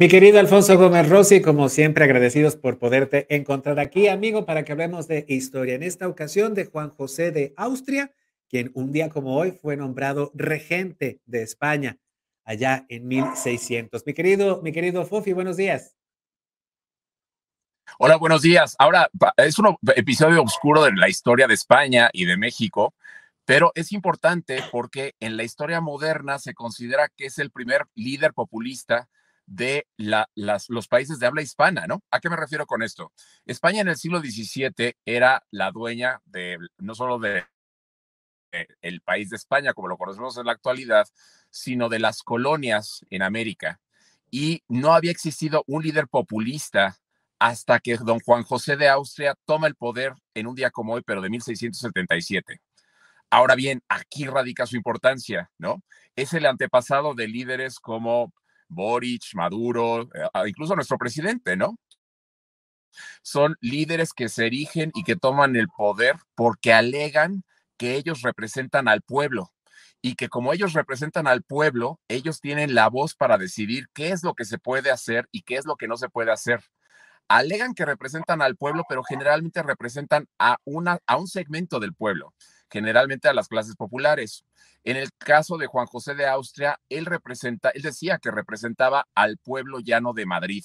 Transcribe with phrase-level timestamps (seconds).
[0.00, 4.70] Mi querido Alfonso Gómez Rossi, como siempre agradecidos por poderte encontrar aquí, amigo, para que
[4.70, 5.74] hablemos de historia.
[5.74, 8.12] En esta ocasión de Juan José de Austria,
[8.48, 11.98] quien un día como hoy fue nombrado regente de España
[12.44, 14.06] allá en 1600.
[14.06, 15.96] Mi querido, mi querido Fofi, buenos días.
[17.98, 18.76] Hola, buenos días.
[18.78, 22.94] Ahora, es un episodio oscuro de la historia de España y de México,
[23.44, 28.32] pero es importante porque en la historia moderna se considera que es el primer líder
[28.32, 29.08] populista
[29.50, 32.02] de los países de habla hispana, ¿no?
[32.10, 33.12] ¿A qué me refiero con esto?
[33.46, 37.44] España en el siglo XVII era la dueña de no solo de
[38.80, 41.06] el país de España, como lo conocemos en la actualidad,
[41.50, 43.80] sino de las colonias en América.
[44.30, 46.98] Y no había existido un líder populista
[47.38, 51.02] hasta que don Juan José de Austria toma el poder en un día como hoy,
[51.04, 52.60] pero de 1677.
[53.30, 55.82] Ahora bien, aquí radica su importancia, ¿no?
[56.16, 58.32] Es el antepasado de líderes como
[58.68, 61.78] Boric, Maduro, eh, incluso nuestro presidente, ¿no?
[63.22, 67.44] Son líderes que se erigen y que toman el poder porque alegan
[67.76, 69.52] que ellos representan al pueblo
[70.00, 74.22] y que como ellos representan al pueblo, ellos tienen la voz para decidir qué es
[74.22, 76.62] lo que se puede hacer y qué es lo que no se puede hacer.
[77.28, 82.32] Alegan que representan al pueblo, pero generalmente representan a, una, a un segmento del pueblo,
[82.70, 84.44] generalmente a las clases populares.
[84.88, 89.36] En el caso de Juan José de Austria, él representa, él decía que representaba al
[89.36, 90.64] pueblo llano de Madrid.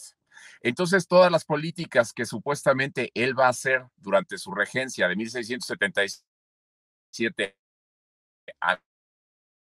[0.61, 7.57] Entonces, todas las políticas que supuestamente él va a hacer durante su regencia de 1677
[8.61, 8.79] a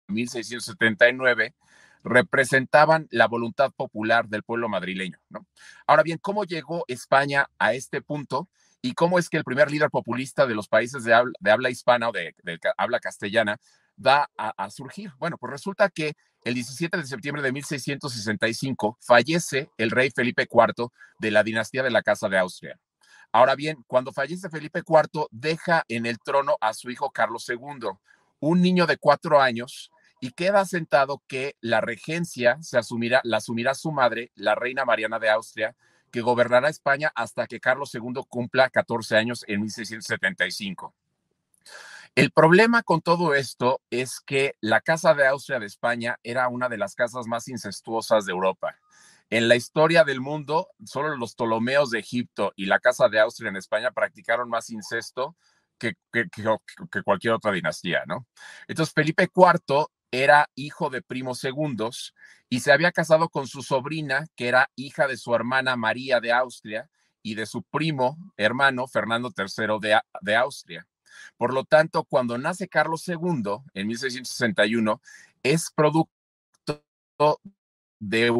[0.06, 1.56] 1679
[2.05, 5.19] representaban la voluntad popular del pueblo madrileño.
[5.89, 8.48] Ahora bien, ¿cómo llegó España a este punto?
[8.80, 12.12] ¿Y cómo es que el primer líder populista de los países de habla, hispana o
[12.12, 12.33] de,
[12.77, 13.58] habla castellana
[14.05, 15.12] va a, surgir?
[15.19, 20.89] Bueno, pues resulta que el 17 de septiembre de 1665 fallece el rey Felipe IV
[21.19, 22.78] de la dinastía de la Casa de Austria.
[23.33, 27.90] Ahora bien, cuando fallece Felipe IV, deja en el trono a su hijo Carlos II,
[28.40, 29.90] un niño de cuatro años,
[30.20, 35.18] y queda sentado que la regencia se asumirá, la asumirá su madre, la reina Mariana
[35.18, 35.77] de Austria,
[36.11, 40.95] que gobernará España hasta que Carlos II cumpla 14 años en 1675.
[42.16, 46.70] El problema con todo esto es que la Casa de Austria de España era una
[46.70, 48.74] de las casas más incestuosas de Europa.
[49.28, 53.50] En la historia del mundo, solo los Ptolomeos de Egipto y la Casa de Austria
[53.50, 55.36] en España practicaron más incesto
[55.78, 55.92] que,
[57.04, 58.27] cualquier otra dinastía, ¿no?
[58.66, 62.14] Entonces, Felipe IV era hijo de primos segundos
[62.48, 66.33] y se había casado con su sobrina, que era hija de su hermana María de
[66.33, 66.88] Austria
[67.22, 70.86] y de su primo hermano Fernando III de Austria.
[71.36, 75.00] Por lo tanto, cuando nace Carlos II en 1661,
[75.42, 76.82] es producto
[77.98, 78.30] de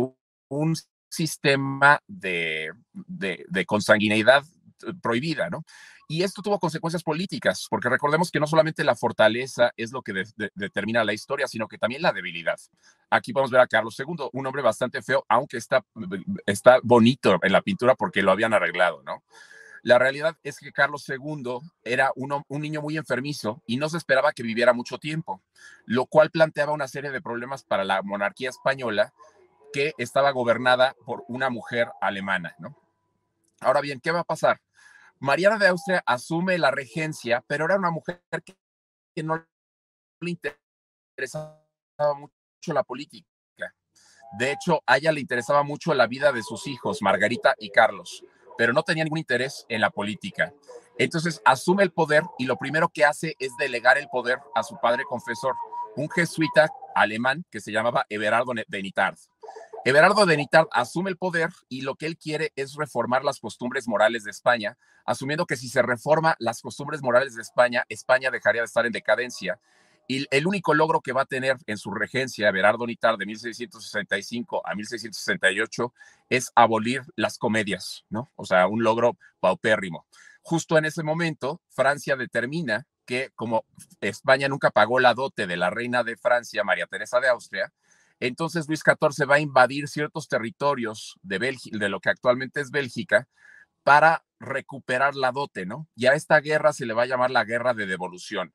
[0.49, 0.77] un
[1.09, 4.45] sistema de, de, consanguineidad
[5.01, 5.65] prohibida, ¿no?
[6.09, 10.25] Y esto tuvo consecuencias políticas, porque recordemos que no solamente la fortaleza es lo que
[10.55, 12.61] determina la historia, sino que también la debilidad.
[13.11, 15.85] Aquí podemos ver a Carlos II, un hombre bastante feo, aunque está,
[16.47, 19.25] está bonito en la pintura porque lo habían arreglado, ¿no?
[19.83, 24.33] La realidad es que Carlos II era un, niño muy enfermizo y no se esperaba
[24.33, 25.43] que viviera mucho tiempo,
[25.85, 29.13] lo cual planteaba una serie de problemas para la monarquía española
[29.73, 32.77] que estaba gobernada por una mujer alemana, ¿no?
[33.61, 34.61] Ahora bien, ¿qué va a pasar?
[35.19, 38.23] Mariana de Austria asume la regencia, pero era una mujer
[39.15, 39.47] que no
[40.21, 41.59] le interesaba
[42.17, 43.27] mucho la política.
[44.39, 48.25] De hecho, a ella le interesaba mucho la vida de sus hijos, Margarita y Carlos
[48.57, 50.53] pero no tenía ningún interés en la política.
[50.99, 54.79] Entonces asume el poder y lo primero que hace es delegar el poder a su
[54.81, 55.55] padre confesor,
[55.97, 59.17] un jesuita alemán que se llamaba Everardo de Nitard.
[59.85, 60.27] Everardo
[60.73, 64.77] asume el poder y lo que él quiere es reformar las costumbres morales de España,
[65.05, 68.91] asumiendo que si se reforma las costumbres morales de España, España dejaría de estar en
[68.91, 69.61] decadencia
[70.07, 74.63] y el único logro que va a tener en su regencia, Berardo Nitar, de 1665
[74.65, 75.93] a 1668,
[76.29, 78.31] es abolir las comedias, ¿no?
[78.37, 80.07] O sea, un logro paupérrimo.
[80.43, 83.65] Justo en ese momento, Francia determina que como
[84.01, 87.73] España nunca pagó la dote de la reina de Francia, María Teresa de Austria,
[88.21, 93.29] entonces Luis XIV va a invadir ciertos territorios de, de lo que actualmente es Bélgica
[93.83, 95.89] para recuperar la dote, ¿no?
[95.95, 98.53] Y a esta guerra se le va a llamar la guerra de devolución.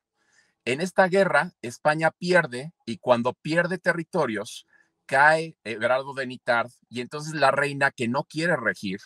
[0.64, 4.66] En esta guerra, España pierde y cuando pierde territorios,
[5.06, 9.00] cae Everardo de Nitard y entonces la reina que no quiere regir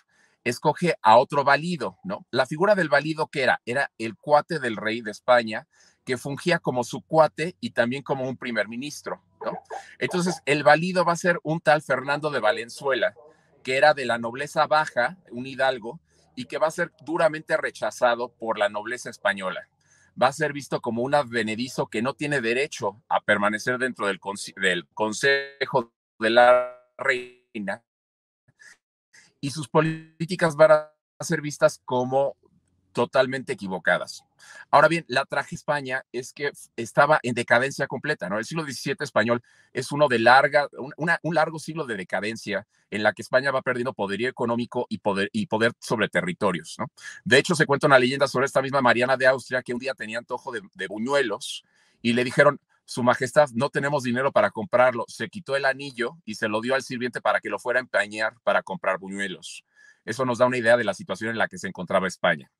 [0.44, 2.26] escoge a otro valido, ¿no?
[2.30, 5.66] La figura del valido que era, era el cuate del rey de España
[6.04, 9.58] que fungía como su cuate y también como un primer ministro, ¿no?
[9.98, 13.14] Entonces, el valido va a ser un tal Fernando de Valenzuela,
[13.64, 16.00] que era de la nobleza baja, un hidalgo,
[16.36, 19.68] y que va a ser duramente rechazado por la nobleza española.
[20.20, 24.18] Va a ser visto como un advenedizo que no tiene derecho a permanecer dentro del,
[24.56, 27.84] del Consejo de la Reina
[29.40, 32.36] y sus políticas van a ser vistas como
[32.96, 34.24] totalmente equivocadas.
[34.70, 38.38] Ahora bien, la traje España es que estaba en decadencia completa, ¿no?
[38.38, 39.42] El siglo XVII español
[39.74, 40.66] es uno de larga,
[40.96, 45.30] un largo siglo de decadencia en la que España va perdiendo poderío económico y poder,
[45.78, 46.86] sobre territorios, ¿no?
[47.22, 49.92] De hecho, se cuenta una leyenda sobre esta misma Mariana de Austria que un día
[49.92, 51.64] tenía antojo de, de buñuelos
[52.00, 55.04] y le dijeron, su Majestad, no tenemos dinero para comprarlo.
[55.06, 57.82] Se quitó el anillo y se lo dio al sirviente para que lo fuera a
[57.82, 59.64] empañar para comprar buñuelos.
[60.06, 62.50] Eso nos da una idea de la situación en la que se encontraba España.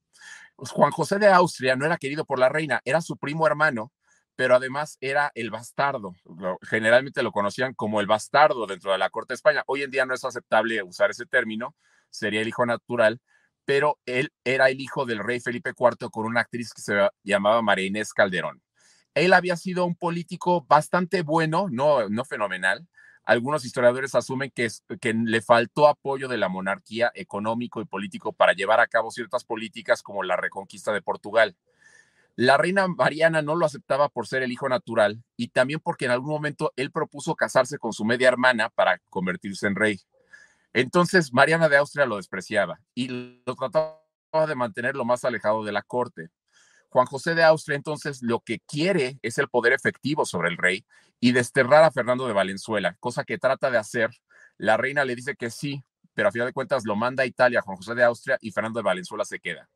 [0.57, 3.93] Pues, Juan José de Austria no era querido por la reina, era su primo hermano,
[4.37, 6.15] pero además era el bastardo.
[6.63, 9.65] Generalmente lo conocían como el bastardo dentro de la corte de España.
[9.67, 11.75] Hoy en día no es aceptable usar ese término,
[12.11, 13.21] sería el hijo natural,
[13.65, 17.62] pero él era el hijo del rey Felipe IV con una actriz que se llamaba
[17.62, 18.62] María Inés Calderón.
[19.15, 22.87] Él había sido un político bastante bueno, no, no fenomenal.
[23.26, 24.69] Algunos historiadores asumen que,
[25.12, 30.00] le faltó apoyo de la monarquía económico y político para llevar a cabo ciertas políticas
[30.05, 31.56] como la reconquista de Portugal.
[32.37, 36.12] La reina Mariana no lo aceptaba por ser el hijo natural y también porque en
[36.12, 40.00] algún momento él propuso casarse con su media hermana para convertirse en rey.
[40.73, 43.08] Entonces Mariana de Austria lo despreciaba y
[43.44, 43.99] lo trataba
[44.46, 46.28] de mantener lo más alejado de la corte.
[46.97, 50.87] Juan José de Austria entonces lo que quiere es el poder efectivo sobre el rey
[51.21, 54.09] y desterrar a Fernando de Valenzuela, cosa que trata de hacer.
[54.57, 55.85] La reina le dice que sí,
[56.15, 58.79] pero a final de cuentas lo manda a Italia Juan José de Austria y Fernando
[58.79, 59.69] de Valenzuela se queda.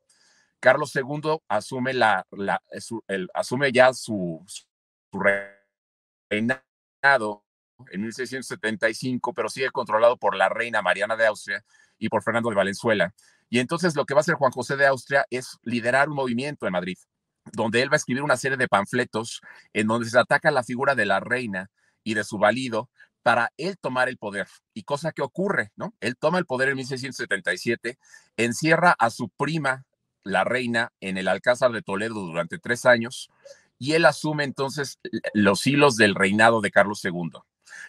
[0.59, 1.93] Carlos II asume,
[3.71, 4.43] ya su
[6.31, 7.45] reinado
[7.91, 11.63] en 1675, pero sigue controlado por la reina Mariana de Austria
[11.97, 13.13] y por Fernando de Valenzuela.
[13.49, 16.65] Y entonces lo que va a hacer Juan José de Austria es liderar un movimiento
[16.65, 16.97] en Madrid,
[17.53, 19.41] donde él va a escribir una serie de panfletos
[19.73, 21.69] en donde se ataca la figura de la reina
[22.03, 22.89] y de su valido
[23.23, 24.47] para él tomar el poder.
[24.73, 25.93] Y cosa que ocurre, ¿no?
[25.99, 27.97] Él toma el poder en 1677,
[28.37, 29.85] encierra a su prima,
[30.23, 33.29] la reina, en el Alcázar de Toledo durante tres años,
[33.77, 34.99] y él asume entonces
[35.33, 37.31] los hilos del reinado de Carlos II.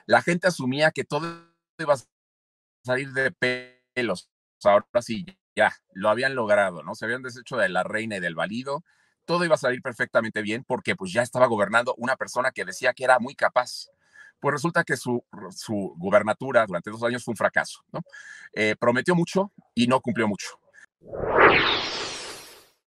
[0.06, 1.46] La gente asumía que todo
[1.78, 1.98] iba a
[2.84, 3.32] salir de
[3.94, 4.30] pelos.
[4.64, 6.94] Ahora sí, ya, lo habían logrado, ¿no?
[6.94, 8.84] Se habían deshecho de la reina y del valido,
[9.24, 12.92] todo iba a salir perfectamente bien porque pues ya estaba gobernando una persona que decía
[12.92, 13.88] que era muy capaz.
[14.40, 15.24] Pues resulta que su,
[15.54, 18.00] su gubernatura durante dos años fue un fracaso, ¿no?
[18.52, 20.58] Eh, prometió mucho y no cumplió mucho.